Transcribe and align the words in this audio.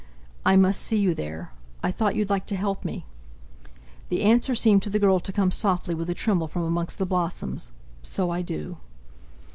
"I 0.43 0.55
must 0.55 0.81
see 0.81 0.97
you 0.97 1.13
there—I 1.13 1.91
thought 1.91 2.15
you'd 2.15 2.31
like 2.31 2.47
to 2.47 2.55
help 2.55 2.83
me...." 2.83 3.05
The 4.09 4.23
answer 4.23 4.55
seemed 4.55 4.81
to 4.81 4.89
the 4.89 4.97
girl 4.97 5.19
to 5.19 5.31
come 5.31 5.51
softly 5.51 5.93
with 5.93 6.09
a 6.09 6.15
tremble 6.15 6.47
from 6.47 6.63
amongst 6.63 6.97
the 6.97 7.05
blossoms: 7.05 7.71
"So 8.01 8.31
I 8.31 8.41
do!" 8.41 8.79